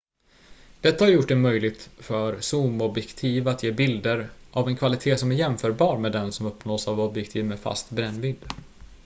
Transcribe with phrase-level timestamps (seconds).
[0.81, 5.35] detta har gjort det möjligt för zoomobjektiv att ge bilder av en kvalitet som är
[5.35, 8.45] jämförbar med den som uppnås av objektiv med fast brännvidd